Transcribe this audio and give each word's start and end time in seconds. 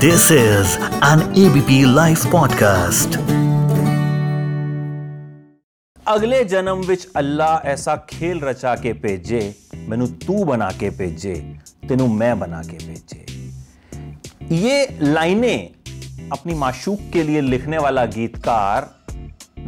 This 0.00 0.30
is 0.30 0.76
an 1.02 1.20
ABP 1.36 1.70
Life 1.96 2.22
podcast. 2.34 3.16
ਅਗਲੇ 6.12 6.42
ਜਨਮ 6.44 6.80
ਵਿੱਚ 6.86 7.06
ਅੱਲਾ 7.18 7.48
ਐਸਾ 7.72 7.96
ਖੇਲ 8.08 8.40
ਰਚਾ 8.44 8.74
ਕੇ 8.76 8.92
ਭੇਜੇ 9.02 9.40
ਮੈਨੂੰ 9.88 10.08
ਤੂੰ 10.26 10.46
ਬਣਾ 10.46 10.70
ਕੇ 10.80 10.90
ਭੇਜੇ 10.98 11.34
ਤੈਨੂੰ 11.88 12.08
मैं 12.22 12.30
बना 12.44 12.62
के 12.70 12.78
भेजे 12.84 13.20
ये 14.62 14.78
लाइनें 15.10 16.32
अपनी 16.38 16.58
माशूक 16.64 17.04
के 17.12 17.26
लिए 17.28 17.44
लिखने 17.50 17.84
वाला 17.86 18.06
गीतकार 18.16 18.88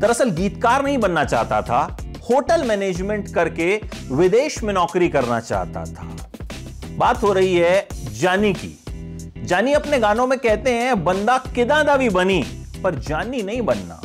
दरअसल 0.01 0.35
गीतकार 0.41 0.89
नहीं 0.89 0.99
बनना 1.07 1.25
चाहता 1.35 1.61
था 1.71 1.85
होटल 2.31 2.67
मैनेजमेंट 2.67 3.33
करके 3.37 3.71
विदेश 4.17 4.63
में 4.65 4.75
नौकरी 4.75 5.09
करना 5.11 5.41
चाहता 5.53 5.85
था 5.95 6.11
बात 6.99 7.23
हो 7.23 7.33
रही 7.35 7.57
है 7.59 7.79
जानी 8.21 8.53
की 8.57 8.77
जानी 9.44 9.74
अपने 9.74 10.00
गानों 10.00 10.28
में 10.28 10.40
कहते 10.40 10.72
हैं, 10.72 11.04
बंदा 11.04 11.38
किदा 11.38 11.84
दा 11.84 11.98
भी 11.98 12.10
बनी, 12.10 12.44
पर 12.84 12.96
जानी 12.96 13.42
नहीं 13.42 13.62
बनना। 13.62 14.02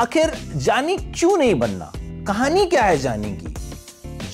आखिर 0.00 0.32
जानी 0.56 0.96
क्यों 0.96 1.38
नहीं 1.38 1.54
बनना? 1.54 1.92
कहानी 1.98 2.66
क्या 2.66 2.82
है 2.82 2.98
जानी 2.98 3.30
की? 3.32 3.54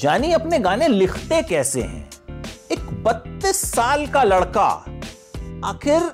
जानी 0.00 0.32
अपने 0.32 0.58
गाने 0.58 0.88
लिखते 0.88 1.42
कैसे 1.42 1.82
हैं? 1.82 2.10
एक 2.72 3.02
बत्तीस 3.04 3.56
साल 3.56 4.06
का 4.06 4.22
लड़का, 4.22 4.68
आखिर 5.64 6.12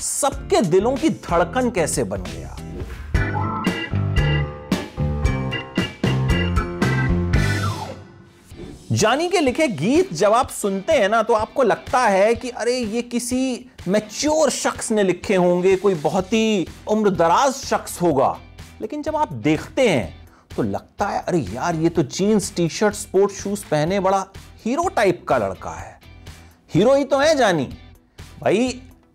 सबके 0.00 0.60
दिलों 0.60 0.96
की 0.96 1.10
धड़कन 1.10 1.70
कैसे 1.70 2.04
बन 2.04 2.22
गया? 2.22 2.57
जानी 8.98 9.28
के 9.28 9.40
लिखे 9.40 9.66
गीत 9.68 10.12
जब 10.12 10.32
आप 10.32 10.48
सुनते 10.50 10.92
हैं 10.92 11.08
ना 11.08 11.22
तो 11.22 11.34
आपको 11.34 11.62
लगता 11.62 11.98
है 12.00 12.34
कि 12.34 12.48
अरे, 12.50 12.72
ये 12.72 13.02
किसी 13.02 13.70
मैच्योर 13.88 14.50
शख्स 14.50 14.90
ने 14.92 15.02
लिखे 15.02 15.34
होंगे, 15.34 15.74
कोई 15.76 15.94
बहुत 15.96 16.32
ही 16.32 16.66
उम्र 16.88 17.10
दराज 17.10 17.52
शख्स 17.54 18.00
होगा। 18.02 18.30
लेकिन 18.80 19.02
जब 19.02 19.16
आप 19.16 19.32
देखते 19.32 19.88
हैं 19.88 20.28
तो 20.56 20.62
लगता 20.62 21.06
है, 21.06 21.22
अरे 21.22 21.38
यार, 21.38 21.76
ये 21.76 21.88
तो 21.88 22.02
jeans 22.02 22.52
T 22.56 22.68
shirt 22.68 22.94
sport 22.94 23.32
shoes 23.32 23.64
पहने 23.64 24.00
बड़ा 24.00 24.24
हीरो 24.64 24.88
टाइप 24.88 25.24
का 25.28 25.38
लड़का 25.38 25.70
है। 25.70 25.98
हीरो 26.70 26.94
ही 26.94 27.04
तो 27.04 27.18
है 27.18 27.34
जानी। 27.36 27.68
भाई, 28.40 28.68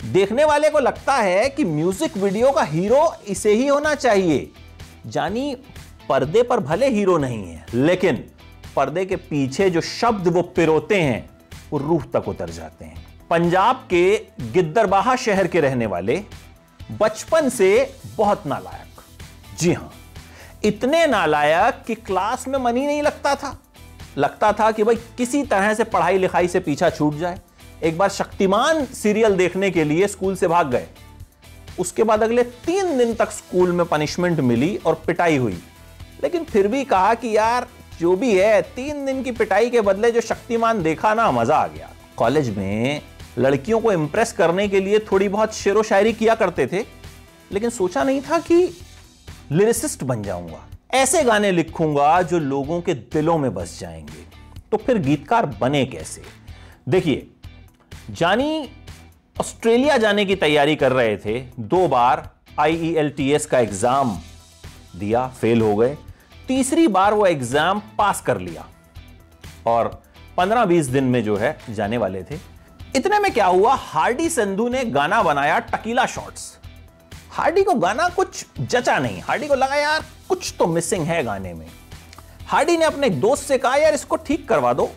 देखने 0.03 0.45
वाले 0.45 0.69
को 0.69 0.79
लगता 0.79 1.15
है 1.15 1.49
कि 1.49 1.65
म्यूज़िक 1.65 2.17
वीडियो 2.17 2.51
का 2.51 2.63
हीरो 2.63 3.13
इसे 3.27 3.53
ही 3.53 3.67
होना 3.67 3.95
चाहिए। 3.95 4.49
जानी, 5.07 5.55
पर्दे 6.09 6.43
पर 6.43 6.59
भले 6.61 6.89
हीरो 6.89 7.17
नहीं 7.17 7.45
है, 7.45 7.65
लेकिन 7.73 8.23
पर्दे 8.75 9.05
के 9.05 9.15
पीछे 9.15 9.69
जो 9.69 9.81
शब्द 9.81 10.27
वो 10.27 10.41
पिरोते 10.41 11.01
हैं, 11.01 11.29
वो 11.71 11.77
रूह 11.79 12.03
तक 12.13 12.27
उतर 12.27 12.49
जाते 12.49 12.85
हैं। 12.85 13.05
पंजाब 13.29 13.87
के 13.89 14.17
गिद्दरबाहा 14.53 15.15
शहर 15.15 15.47
के 15.47 15.59
रहने 15.61 15.85
वाले 15.85 16.21
बचपन 16.91 17.49
से 17.49 17.95
बहुत 18.15 18.47
नालायक। 18.47 19.01
जी 19.59 19.73
हाँ, 19.73 19.91
इतने 20.63 21.05
नालायक 21.07 21.83
कि 21.87 21.95
क्लास 21.95 22.47
में 22.47 22.59
मन 22.59 22.77
ही 22.77 22.85
नहीं 22.87 23.01
लगता 23.01 23.35
था। 23.35 23.57
लगता 24.17 24.51
था 24.53 24.71
कि 24.71 24.83
भाई 24.83 24.95
किसी 25.17 25.43
तरह 25.43 25.73
से 25.73 25.83
पढ़ाई 25.83 26.17
लिखाई 26.17 26.47
से 26.47 26.59
पीछा 26.59 26.89
छूट 26.89 27.15
जाए। 27.15 27.39
एक 27.83 27.97
बार 27.97 28.09
शक्तिमान 28.09 28.85
सीरियल 28.85 29.35
देखने 29.37 29.69
के 29.71 29.83
लिए 29.83 30.07
स्कूल 30.07 30.35
से 30.35 30.47
भाग 30.47 30.69
गए। 30.71 30.87
उसके 31.79 32.03
बाद 32.03 32.23
अगले 32.23 32.43
तीन 32.43 32.97
दिन 32.97 33.13
तक 33.13 33.31
स्कूल 33.31 33.71
में 33.71 33.85
पनिशमेंट 33.85 34.39
मिली 34.39 34.75
और 34.77 35.01
पिटाई 35.07 35.37
हुई। 35.37 35.57
लेकिन 36.23 36.43
फिर 36.43 36.67
भी 36.67 36.83
कहा 36.83 37.13
कि 37.13 37.35
यार 37.37 37.67
जो 37.99 38.15
भी 38.15 38.33
है, 38.35 38.61
तीन 38.61 39.05
दिन 39.05 39.23
की 39.23 39.31
पिटाई 39.31 39.69
के 39.69 39.81
बदले 39.81 40.11
जो 40.11 40.21
शक्तिमान 40.21 40.81
देखा 40.83 41.13
ना, 41.13 41.31
मज़ा 41.31 41.55
आ 41.55 41.67
गया। 41.67 41.89
कॉलेज 42.17 42.57
में 42.57 43.01
लड़कियों 43.39 43.79
को 43.79 43.91
इंप्रेस 43.91 44.31
करने 44.31 44.67
के 44.67 44.79
लिए 44.79 44.99
थोड़ी 45.11 45.29
बहुत 45.29 45.55
शेरो 45.55 45.83
शायरी 45.83 46.13
किया 46.13 46.35
करते 46.35 46.67
थे, 46.67 46.85
लेकिन 47.51 47.69
सोचा 47.69 48.03
नहीं 48.03 48.21
था 48.21 48.39
कि 48.39 48.77
लिरिसिस्ट 49.51 50.03
बन 50.03 50.23
जाऊँगा। 50.23 50.63
ऐसे 50.93 51.23
गाने 51.23 51.51
लिखूँगा 51.51 52.21
जो 52.21 52.39
लोगों 52.39 52.81
के 52.81 52.93
दिलों 52.93 53.37
में 53.37 53.53
बस 53.53 53.79
जाएँगे। 53.79 54.25
तो 54.71 54.77
फिर 54.77 54.97
गीतकार 54.97 55.45
बने 55.45 55.85
कैसे? 55.85 56.21
देखिए, 56.89 57.27
जानी 58.09 58.69
ऑस्ट्रेलिया 59.39 59.97
जाने 59.97 60.25
की 60.25 60.35
तैयारी 60.35 60.75
कर 60.75 60.91
रहे 60.91 61.17
थे, 61.17 61.39
दो 61.59 61.87
बार 61.87 62.29
आईईएलटीएस 62.59 63.45
का 63.45 63.59
एग्ज़ाम 63.59 64.17
दिया 64.95 65.27
फेल 65.27 65.61
हो 65.61 65.75
गए। 65.75 65.97
तीसरी 66.47 66.87
बार 66.87 67.13
वो 67.13 67.25
एग्ज़ाम 67.25 67.81
पास 67.97 68.21
कर 68.21 68.37
लिया। 68.37 68.65
और 69.67 70.01
15-20 70.37 70.85
दिन 70.85 71.03
में 71.03 71.23
जो 71.23 71.37
है, 71.37 71.57
जाने 71.69 71.97
वाले 71.97 72.23
थे। 72.23 72.37
इतने 72.95 73.19
में 73.19 73.33
क्या 73.33 73.45
हुआ, 73.45 73.75
हार्डी 73.75 74.29
संधू 74.29 74.69
ने 74.69 74.85
गाना 74.85 75.23
बनाया 75.23 75.59
टकीला 75.59 76.05
शॉट्स। 76.05 76.57
हार्डी 77.31 77.63
को 77.63 77.73
गाना 77.73 78.09
कुछ 78.09 78.45
जचा 78.59 78.99
नहीं। 78.99 79.21
हार्डी 79.21 79.47
को 79.47 79.55
लगा, 79.55 79.75
यार, 79.75 80.03
कुछ 80.29 80.53
तो 80.59 80.67
मिसिंग 80.67 81.05
है 81.05 81.23
गाने 81.23 81.53
में। 81.53 81.67
हार्डी 82.47 82.77
ने 82.77 82.85
अपने 82.85 83.09
दोस्त 83.09 83.43
से 83.43 83.57
कहा, 83.57 83.75
यार, 83.75 83.93
इसको 83.93 84.15
ठीक 84.15 84.47
करवा 84.49 84.73
दो। 84.73 84.91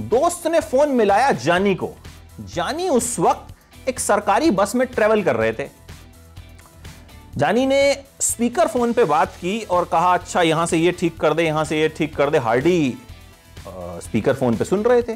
दोस्त 0.00 0.46
ने 0.46 0.60
फ़ोन 0.60 0.88
मिलाया 0.88 1.32
जानी 1.32 1.74
को। 1.74 1.90
जानी 2.40 2.88
उस 2.88 3.18
वक्त 3.18 3.88
एक 3.88 4.00
सरकारी 4.00 4.50
बस 4.50 4.74
में 4.74 4.86
ट्रेवल 4.86 5.22
कर 5.22 5.36
रहे 5.36 5.52
थे। 5.52 5.79
जानी 7.36 7.64
ने 7.66 8.04
स्पीकर 8.20 8.68
फ़ोन 8.68 8.92
पे 8.92 9.04
बात 9.04 9.34
की 9.34 9.60
और 9.62 9.84
कहा 9.84 10.12
अच्छा 10.14 10.42
यहाँ 10.42 10.66
से 10.66 10.78
ये 10.78 10.92
ठीक 10.92 11.18
कर 11.20 11.34
दे, 11.34 11.44
यहाँ 11.44 11.64
से 11.64 11.80
ये 11.80 11.88
ठीक 11.88 12.16
कर 12.16 12.30
दे। 12.30 12.38
हार्डी 12.38 12.98
स्पीकर 13.66 14.34
फ़ोन 14.34 14.56
पे 14.56 14.64
सुन 14.64 14.82
रहे 14.82 15.02
थे। 15.02 15.12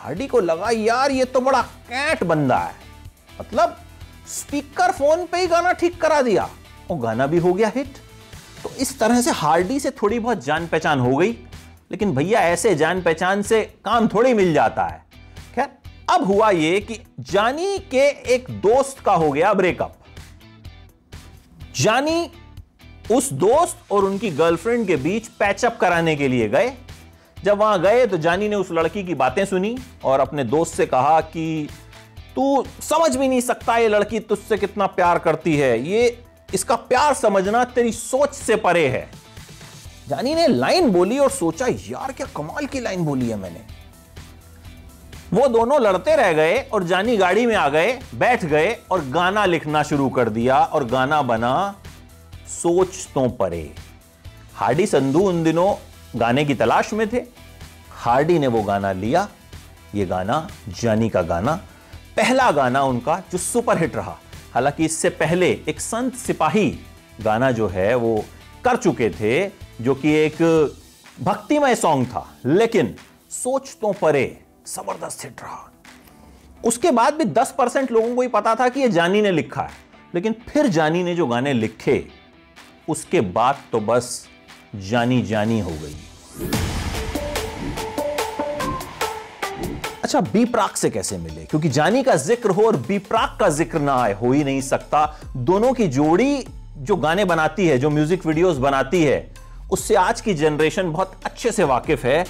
हार्डी 0.00 0.26
को 0.26 0.40
लगा, 0.40 0.70
यार, 0.70 1.10
ये 1.10 1.24
तो 1.24 1.40
बड़ा 1.40 1.62
कैट 1.62 2.24
बंदा 2.24 2.58
है। 2.58 2.74
मतलब 3.40 3.76
स्पीकर 4.28 4.92
फ़ोन 4.92 5.24
पे 5.26 5.40
ही 5.40 5.46
गाना 5.46 5.72
ठीक 5.72 6.00
करा 6.00 6.22
दिया 6.22 6.48
और 6.90 6.98
गाना 6.98 7.26
भी 7.26 7.38
हो 7.38 7.52
गया 7.52 7.72
हिट। 7.76 7.98
तो 8.62 8.70
इस 8.76 8.98
तरह 8.98 9.20
से 9.20 9.30
हार्डी 9.32 9.80
से 9.80 9.90
थोड़ी 9.92 10.18
बहुत 10.18 10.44
जान 10.44 10.66
पहचान 10.66 11.00
हो 11.00 11.16
गई। 11.16 11.30
लेकिन 11.90 12.14
भैया, 12.14 12.40
ऐसे 12.40 12.74
जान 12.74 13.02
पहचान 13.02 13.42
से 13.42 13.62
काम 13.84 14.08
थोड़ी 14.08 14.34
मिल 14.34 14.52
जाता 14.54 14.84
है। 14.84 15.04
खैर, 15.54 15.68
अब 16.10 16.24
हुआ 16.24 16.50
ये 16.50 16.80
कि 16.80 17.00
जानी 17.20 17.78
के 17.90 18.08
एक 18.34 18.50
दोस्त 18.60 19.00
का 19.00 19.12
हो 19.12 19.30
गया 19.32 19.52
ब्रेकअप। 19.54 19.96
जानी 21.80 22.30
उस 23.10 23.32
दोस्त 23.32 23.92
और 23.92 24.04
उनकी 24.04 24.30
गर्लफ्रेंड 24.30 24.86
के 24.86 24.96
बीच 24.96 25.28
पैचअप 25.28 25.78
कराने 25.80 26.16
के 26.16 26.28
लिए 26.28 26.48
गए। 26.48 26.72
जब 27.44 27.58
वहाँ 27.58 27.80
गए 27.80 28.06
तो 28.06 28.16
जानी 28.16 28.48
ने 28.48 28.56
उस 28.56 28.68
लड़की 28.72 29.04
की 29.04 29.14
बातें 29.14 29.44
सुनी 29.44 29.78
और 30.04 30.20
अपने 30.20 30.44
दोस्त 30.44 30.74
से 30.74 30.86
कहा 30.86 31.20
कि, 31.20 31.68
तू 32.36 32.64
समझ 32.80 33.16
भी 33.16 33.28
नहीं 33.28 33.40
सकता 33.40 33.76
ये 33.76 33.88
लड़की 33.88 34.20
तुझसे 34.20 34.58
कितना 34.58 34.86
प्यार 34.86 35.18
करती 35.18 35.56
है। 35.56 35.88
ये, 35.88 36.24
इसका 36.54 36.74
प्यार 36.74 37.14
समझना 37.14 37.64
तेरी 37.64 37.92
सोच 37.92 38.34
से 38.34 38.56
परे 38.56 38.88
है। 38.88 39.10
जानी 40.08 40.34
ने 40.34 40.46
लाइन 40.48 40.90
बोली 40.90 41.18
और 41.18 41.30
सोचा, 41.30 41.66
यार, 41.66 42.12
क्या 42.12 42.26
कमाल 42.36 42.66
की 42.66 42.80
लाइन 42.80 43.04
बोली 43.04 43.28
है 43.28 43.36
मैंने। 43.36 43.79
वो 45.32 45.46
दोनों 45.48 45.80
लड़ते 45.80 46.14
रह 46.16 46.32
गए 46.32 46.58
और 46.72 46.84
जानी 46.84 47.16
गाड़ी 47.16 47.44
में 47.46 47.54
आ 47.56 47.68
गए, 47.68 47.92
बैठ 48.14 48.44
गए 48.44 48.70
और 48.90 49.04
गाना 49.06 49.44
लिखना 49.44 49.82
शुरू 49.82 50.08
कर 50.08 50.28
दिया 50.28 50.58
और 50.58 50.84
गाना 50.84 51.20
बना 51.22 51.52
सोच 52.48 53.08
तो 53.14 53.28
परे। 53.30 53.72
हार्डी 54.54 54.86
संधू 54.86 55.20
उन 55.20 55.42
दिनों 55.44 55.74
गाने 56.16 56.44
की 56.44 56.54
तलाश 56.54 56.92
में 56.92 57.06
थे। 57.12 57.22
हार्डी 57.90 58.38
ने 58.38 58.46
वो 58.46 58.62
गाना 58.62 58.92
लिया। 58.92 59.28
ये 59.94 60.06
गाना 60.06 60.48
जानी 60.80 61.08
का 61.08 61.22
गाना, 61.22 61.54
पहला 62.16 62.50
गाना 62.50 62.82
उनका 62.82 63.22
जो 63.32 63.38
सुपरहिट 63.38 63.96
रहा। 63.96 64.18
हालाँकि 64.54 64.84
इससे 64.84 65.08
पहले 65.10 65.50
एक 65.68 65.80
संत 65.80 66.14
सिपाही 66.16 66.68
गाना 67.20 67.50
जो 67.52 67.68
है 67.68 67.94
वो 67.94 68.24
कर 68.64 68.76
चुके 68.76 69.10
थे, 69.10 69.50
जो 69.80 69.94
कि 69.94 70.12
एक 70.16 70.42
भक्तिमय 71.20 71.74
सॉन्ग 71.74 72.06
था। 72.06 72.28
लेकिन 72.44 72.94
सोच 73.30 73.76
तो 73.80 73.92
परे 73.92 74.24
ज़बरदस्त 74.66 75.24
हिट 75.24 75.40
रहा। 75.42 75.70
उसके 76.64 76.90
बाद 76.90 77.14
भी 77.14 77.24
10 77.24 77.54
परसेंट 77.58 77.92
लोगों 77.92 78.14
को 78.14 78.22
ही 78.22 78.28
पता 78.28 78.54
था 78.54 78.68
कि 78.68 78.80
ये 78.80 78.88
जानी 78.88 79.22
ने 79.22 79.30
लिखा 79.30 79.62
है। 79.62 79.88
लेकिन 80.14 80.34
फिर 80.48 80.66
जानी 80.66 81.02
ने 81.02 81.14
जो 81.14 81.26
गाने 81.26 81.52
लिखे, 81.52 82.06
उसके 82.88 83.20
बाद 83.20 83.58
तो 83.72 83.80
बस 83.80 84.28
जानी 84.76 85.22
जानी 85.22 85.60
हो 85.60 85.70
गई। 85.70 85.96
अच्छा 90.04 90.20
बी 90.20 90.44
प्राक 90.44 90.76
से 90.76 90.90
कैसे 90.90 91.18
मिले? 91.18 91.44
क्योंकि 91.44 91.68
जानी 91.68 92.02
का 92.02 92.14
ज़िक्र 92.16 92.50
हो 92.50 92.62
और 92.62 92.76
बी 92.76 92.98
प्राक 92.98 93.36
का 93.40 93.48
ज़िक्र 93.48 93.78
ना 93.78 93.94
आए, 93.94 94.12
हो 94.12 94.32
ही 94.32 94.44
नहीं 94.44 94.60
सकता। 94.60 95.20
दोनों 95.36 95.72
की 95.72 95.86
जोड़ी 95.88 96.44
जो 96.78 96.96
गाने 96.96 97.24
बनाती 97.24 97.66
है, 97.66 97.78
जो 97.78 97.90
म्यूज़िक 97.90 98.26
वीडियोस 98.26 98.56
बनाती 98.56 99.02
है, 99.04 99.30
उससे 99.72 99.94
आज 99.94 100.20
की 100.20 100.34
जनरेशन 100.34 100.90
बहुत 100.92 101.20
अच्छे 101.24 101.52
से 101.52 101.64
वाकिफ 101.64 102.04
है। 102.04 102.24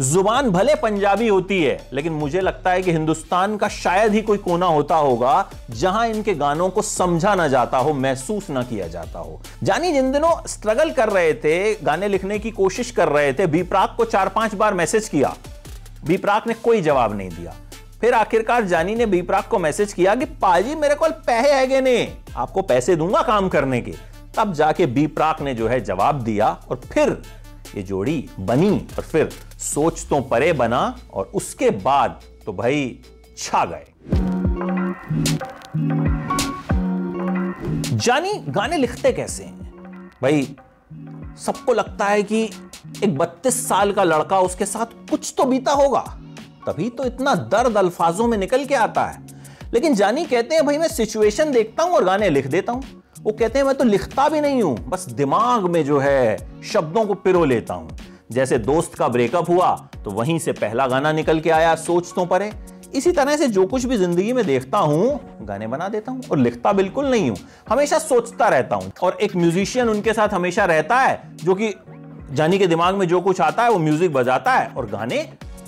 ज़ुबान 0.00 0.50
भले 0.50 0.74
पंजाबी 0.74 1.28
होती 1.28 1.62
है, 1.62 1.88
लेकिन 1.92 2.12
मुझे 2.12 2.40
लगता 2.40 2.70
है 2.70 2.82
कि 2.82 2.92
हिंदुस्तान 2.92 3.56
का 3.56 3.68
शायद 3.68 4.12
ही 4.12 4.22
कोई 4.22 4.38
कोना 4.38 4.66
होता 4.66 4.96
होगा 4.96 5.50
जहाँ 5.70 6.06
इनके 6.08 6.34
गानों 6.34 6.68
को 6.70 6.82
समझा 6.82 7.34
ना 7.34 7.48
जाता 7.48 7.78
हो, 7.78 7.92
महसूस 7.92 8.50
ना 8.50 8.62
किया 8.62 8.88
जाता 8.88 9.18
हो। 9.18 9.40
जानी 9.62 9.92
जिन 9.92 10.12
दिनों 10.12 10.46
स्ट्रगल 10.46 10.90
कर 10.90 11.08
रहे 11.08 11.34
थे, 11.34 11.74
गाने 11.74 12.08
लिखने 12.08 12.38
की 12.38 12.50
कोशिश 12.50 12.90
कर 12.90 13.08
रहे 13.08 13.32
थे 13.32 13.46
बी 13.46 13.62
प्राक 13.62 13.94
को 13.96 14.04
चार 14.04 14.28
पाँच 14.28 14.54
बार 14.54 14.74
मैसेज 14.74 15.08
किया। 15.08 15.34
बी 16.06 16.16
प्राक 16.16 16.46
ने 16.46 16.54
कोई 16.54 16.80
जवाब 16.80 17.16
नहीं 17.16 17.30
दिया। 17.30 17.54
फिर 18.00 18.14
आखिरकार 18.14 18.64
जानी 18.64 18.94
ने 18.94 19.06
बीपराग 19.06 19.44
को 19.44 19.58
मैसेज 19.58 19.92
किया 19.92 20.14
कि, 20.14 20.24
पाजी, 20.24 20.74
मेरे 20.74 20.94
को 20.94 21.06
पैसे 21.08 21.52
है 21.52 21.80
नहीं? 21.80 22.08
आपको 22.36 22.62
पैसे 22.62 22.96
दूँगा 22.96 23.22
काम 23.22 23.48
करने 23.48 23.80
के? 23.80 23.94
तब 24.36 24.52
जाके 24.52 24.86
बीपराग 24.86 25.36
ने 25.40 25.54
जो 25.54 25.68
है 25.68 25.80
जवाब 25.80 26.20
दिया 26.20 26.56
और 26.70 26.80
फिर 26.92 27.22
ये 27.76 27.82
जोड़ी 27.82 28.28
बनी 28.40 28.86
और 28.98 29.02
फिर 29.02 29.30
सोच 29.58 30.06
तो 30.10 30.20
परे 30.20 30.52
बना 30.52 30.98
और 31.12 31.30
उसके 31.34 31.70
बाद 31.70 32.20
तो 32.46 32.52
भाई 32.52 32.98
छा 33.38 33.64
गए। 33.64 33.84
जानी 37.96 38.32
गाने 38.48 38.76
लिखते 38.76 39.12
कैसे 39.12 39.44
हैं? 39.44 40.10
भाई, 40.22 40.42
सबको 41.36 41.72
लगता 41.72 42.04
है 42.04 42.22
कि 42.22 42.42
एक 43.04 43.16
बत्तीस 43.18 43.68
साल 43.68 43.92
का 43.92 44.04
लड़का 44.04 44.40
उसके 44.40 44.66
साथ 44.66 45.10
कुछ 45.10 45.34
तो 45.38 45.44
बीता 45.44 45.72
होगा। 45.72 46.00
तभी 46.66 46.90
तो 46.90 47.04
इतना 47.04 47.34
दर्द 47.34 47.76
अल्फाजों 47.76 48.26
में 48.26 48.38
निकल 48.38 48.64
के 48.64 48.74
आता 48.74 49.04
है। 49.04 49.26
लेकिन 49.74 49.94
जानी 49.94 50.24
कहते 50.24 50.54
हैं, 50.54 50.66
भाई, 50.66 50.78
मैं 50.78 50.88
सिचुएशन 50.88 51.52
देखता 51.52 51.82
हूँ 51.82 51.92
और 51.92 52.04
गाने 52.04 52.30
लिख 52.30 52.46
देता 52.46 52.72
हूँ। 52.72 52.82
वो 53.22 53.32
कहते 53.32 53.58
हैं, 53.58 53.66
मैं 53.66 53.74
तो 53.74 53.84
लिखता 53.84 54.28
भी 54.28 54.40
नहीं 54.40 54.62
हूँ, 54.62 54.76
बस 54.88 55.06
दिमाग 55.08 55.64
में 55.64 55.84
जो 55.84 55.98
है 55.98 56.36
शब्दों 56.64 57.04
को 57.06 57.14
पिरो 57.14 57.44
लेता 57.44 57.74
हूँ। 57.74 57.88
जैसे 58.30 58.58
दोस्त 58.58 58.94
का 58.94 59.08
ब्रेकअप 59.08 59.48
हुआ 59.50 59.74
तो 60.04 60.10
वहीं 60.10 60.38
से 60.38 60.52
पहला 60.52 60.86
गाना 60.86 61.12
निकल 61.12 61.40
के 61.40 61.50
आया 61.50 61.74
सोच 61.76 62.12
तो 62.14 62.24
परे। 62.26 62.50
इसी 62.94 63.12
तरह 63.12 63.36
से 63.36 63.46
जो 63.48 63.66
कुछ 63.66 63.84
भी 63.84 63.96
ज़िंदगी 63.96 64.32
में 64.32 64.44
देखता 64.46 64.78
हूँ, 64.78 65.20
गाने 65.42 65.66
बना 65.66 65.88
देता 65.88 66.12
हूँ 66.12 66.22
और 66.30 66.38
लिखता 66.38 66.72
बिल्कुल 66.72 67.10
नहीं 67.10 67.28
हूँ। 67.30 67.36
हमेशा 67.68 67.98
सोचता 67.98 68.48
रहता 68.48 68.76
हूँ 68.76 68.92
और 69.02 69.18
एक 69.22 69.36
म्यूजिशियन 69.36 69.88
उनके 69.88 70.12
साथ 70.12 70.28
हमेशा 70.28 70.64
रहता 70.64 70.98
है, 70.98 71.20
जो 71.36 71.54
कि 71.54 71.72
जानी 72.30 72.58
के 72.58 72.66
दिमाग 72.66 72.94
में 72.94 73.06
जो 73.08 73.20
कुछ 73.20 73.40
आता 73.40 73.62
है, 73.62 73.70
वो 73.70 73.78
म्यूज़िक 73.78 74.12
बजाता 74.12 74.52
है 74.52 74.68
और 74.68 74.86
गाने 74.86 75.22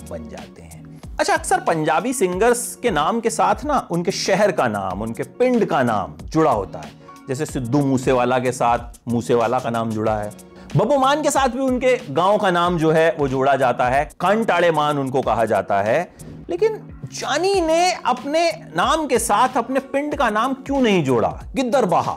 बन 0.09 0.27
जाते 0.29 0.61
हैं। 0.61 1.01
अच्छा 1.19 1.33
अक्सर 1.33 1.59
पंजाबी 1.59 2.13
सिंगर्स 2.13 2.75
के 2.81 2.91
नाम 2.91 3.19
के 3.19 3.29
साथ 3.29 3.65
ना, 3.65 3.87
उनके 3.91 4.11
शहर 4.11 4.51
का 4.51 4.67
नाम, 4.67 5.01
उनके 5.01 5.23
पिंड 5.23 5.65
का 5.65 5.83
नाम 5.83 6.15
जुड़ा 6.23 6.51
होता 6.51 6.79
है। 6.79 6.97
जैसे 7.27 7.45
सिद्धू 7.45 7.79
मूसेवाला 7.79 8.39
के 8.39 8.51
साथ 8.51 8.99
मूसेवाला 9.07 9.59
का 9.59 9.69
नाम 9.69 9.89
जुड़ा 9.89 10.15
है। 10.17 10.31
बब्बू 10.75 10.97
मान 10.97 11.21
के 11.21 11.29
साथ 11.31 11.49
भी 11.49 11.59
उनके 11.59 11.97
गाँव 12.09 12.37
का 12.37 12.51
नाम 12.51 12.77
जो 12.77 12.91
है 12.91 13.15
वो 13.19 13.27
जोड़ा 13.27 13.55
जाता 13.55 13.87
है। 13.89 14.03
कंटाड़े 14.05 14.71
मान 14.71 14.97
उनको 14.97 15.21
कहा 15.21 15.45
जाता 15.45 15.81
है। 15.81 16.15
लेकिन 16.49 16.77
जानी 17.13 17.61
ने 17.61 17.91
अपने 17.93 18.51
नाम 18.75 19.07
के 19.07 19.19
साथ 19.19 19.57
अपने 19.57 19.79
पिंड 19.79 20.15
का 20.15 20.29
नाम 20.29 20.53
क्यों 20.53 20.81
नहीं 20.81 21.03
जोड़ा? 21.03 21.43
गिद्दर 21.55 21.85
बहा। 21.85 22.13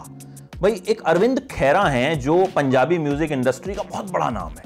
भाई, 0.62 0.82
एक 0.88 1.02
अरविंद 1.02 1.40
खैरा 1.50 1.82
हैं 1.82 2.20
जो 2.20 2.46
पंजाबी 2.56 2.98
म्यूज़िक 2.98 3.32
इंडस्ट्री 3.32 3.74
का 3.74 3.82
बहुत 3.82 4.10
बड़ा 4.10 4.30
नाम 4.30 4.48
है। 4.48 4.64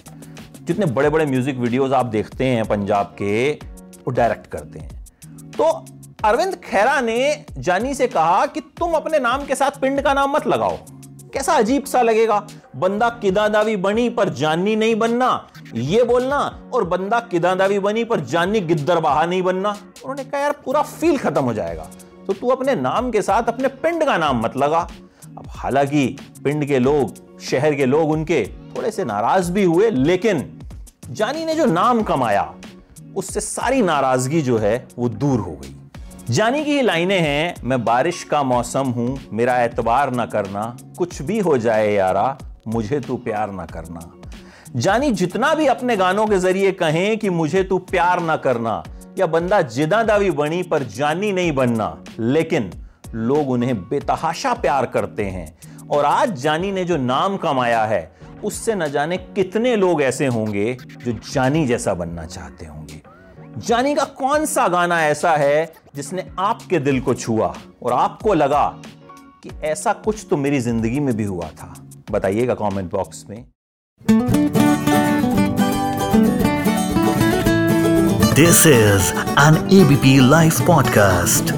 जितने 0.62 0.86
बड़े 0.86 1.10
बड़े 1.10 1.26
म्यूज़िक 1.26 1.56
वीडियोस 1.56 1.92
आप 1.92 2.06
देखते 2.06 2.44
हैं 2.44 2.64
पंजाब 2.64 3.06
के, 3.06 3.52
वो 3.52 4.10
डायरेक्ट 4.10 4.46
करते 4.46 4.78
हैं। 4.78 5.04
तो 5.58 5.64
अरविंद 6.24 6.54
खैरा 6.54 7.00
ने 7.00 7.44
जानी 7.58 7.94
से 7.94 8.06
कहा 8.06 8.46
कि 8.46 8.60
तुम 8.60 8.92
अपने 8.92 9.18
नाम 9.18 9.44
के 9.44 9.54
साथ 9.54 9.80
पिंड 9.80 10.02
का 10.02 10.14
नाम 10.14 10.30
मत 10.30 10.46
लगाओ। 10.46 10.76
कैसा 11.34 11.52
अजीब 11.52 11.84
सा 11.84 12.02
लगेगा? 12.02 12.46
बंदा 12.76 13.08
किदादावी 13.08 13.76
बनी 13.76 14.08
पर 14.11 14.28
जानी 14.28 14.76
नहीं 14.76 14.94
बनना, 14.96 15.49
ये 15.75 16.05
बोलना, 16.05 16.62
और 16.75 16.84
बंदा 16.84 17.20
किदादावी 17.20 17.78
बनी 17.78 18.05
पर 18.05 18.20
जाननी 18.20 18.61
गिद्दर 18.61 19.00
बहा 19.00 19.26
नहीं 19.26 19.43
बनना। 19.43 19.70
उन्होंने 19.70 20.25
कहा, 20.25 20.40
यार, 20.40 20.52
पूरा 20.52 20.82
फील 20.82 21.19
खत्म 21.19 21.44
हो 21.44 21.55
जाएगा। 21.55 21.88
तो 22.26 22.32
तू 22.32 22.49
अपने 22.49 22.75
नाम 22.75 23.11
के 23.11 23.23
साथ 23.23 23.43
अपने 23.43 23.69
पिंड 23.69 24.05
का 24.05 24.17
नाम 24.17 24.40
मत 24.40 24.56
लगा। 24.56 24.78
अब 25.38 25.44
हालाँकि 25.49 26.19
पिंड 26.44 26.67
के 26.67 26.78
लोग, 26.78 27.14
शहर 27.40 27.75
के 27.75 27.87
लोग 27.87 28.11
उनके 28.11 28.50
थोड़े 28.76 28.90
से 28.90 29.05
नाराज़ 29.05 29.52
भी 29.52 29.64
हुए, 29.64 29.90
लेकिन 29.90 30.61
जानी 31.11 31.44
ने 31.44 31.55
जो 31.55 31.67
नाम 31.67 32.02
कमाया, 32.02 32.55
उससे 33.17 33.40
सारी 33.40 33.82
नाराज़गी 33.82 34.43
जो 34.43 34.58
है, 34.58 34.88
वो 34.99 35.08
दूर 35.08 35.40
हो 35.40 35.52
गई। 35.52 35.76
जानी 36.31 36.64
की 36.64 36.82
लाइनें 36.82 37.20
हैं, 37.20 37.55
मैं 37.64 37.84
बारिश 37.84 38.25
का 38.25 38.43
मौसम 38.43 38.87
हूँ, 38.87 39.19
मेरा 39.32 39.62
एतबार 39.62 40.11
ना 40.11 40.26
करना, 40.26 40.76
कुछ 40.99 41.22
भी 41.22 41.38
हो 41.38 41.58
जाए 41.58 41.93
यारा 41.93 42.38
मुझे 42.66 43.00
तू 43.00 43.16
प्यार 43.16 43.50
ना 43.50 43.66
करना। 43.66 44.00
जानी 44.76 45.10
जितना 45.10 45.54
भी 45.54 45.66
अपने 45.66 45.96
गानों 45.96 46.26
के 46.26 46.38
ज़रिए 46.38 46.72
कहें 46.72 47.18
कि 47.18 47.30
मुझे 47.30 47.62
तू 47.64 47.78
प्यार 47.78 48.20
ना 48.22 48.36
करना, 48.36 48.82
या 49.18 49.26
बंदा 49.26 49.60
जिदा 49.62 50.02
दावी 50.02 50.30
बनी 50.30 50.62
पर 50.62 50.82
जानी 50.82 51.32
नहीं 51.32 51.52
बनना, 51.52 52.04
लेकिन 52.18 52.70
लोग 53.14 53.50
उन्हें 53.50 53.76
बेतहाशा 53.88 54.54
प्यार 54.54 54.86
करते 54.86 55.24
हैं। 55.24 55.58
और 55.88 56.04
आज 56.04 56.32
जानी 56.32 56.72
ने 56.72 56.84
जो 56.84 56.96
नाम 56.96 57.36
कमाया 57.36 57.84
है, 57.84 58.16
उससे 58.44 58.74
न 58.74 58.88
जाने 58.88 59.16
कितने 59.16 59.76
लोग 59.76 60.02
ऐसे 60.02 60.26
होंगे 60.26 60.76
जो 61.04 61.12
जानी 61.32 61.66
जैसा 61.66 61.94
बनना 61.94 62.24
चाहते 62.26 62.66
होंगे। 62.66 63.00
जानी 63.58 63.94
का 63.94 64.04
कौन 64.04 64.44
सा 64.46 64.66
गाना 64.69 65.02
ऐसा 65.04 65.36
है 65.36 65.72
जिसने 65.94 66.26
आपके 66.38 66.78
दिल 66.78 67.00
को 67.00 67.14
छुआ 67.14 67.54
और 67.82 67.92
आपको 67.92 68.34
लगा 68.34 68.69
कि 69.42 69.50
ऐसा 69.64 69.92
कुछ 69.92 70.26
तो 70.30 70.36
मेरी 70.36 70.60
ज़िंदगी 70.60 71.00
में 71.00 71.16
भी 71.16 71.24
हुआ 71.24 71.48
था? 71.48 71.74
बताइएगा 72.11 72.55
कमेंट 72.55 72.91
बॉक्स 72.91 73.25
में। 73.31 73.44
This 78.35 78.67
is 78.67 79.12
an 79.41 79.69
ABP 79.73 80.19
live 80.31 80.53
podcast 80.67 81.53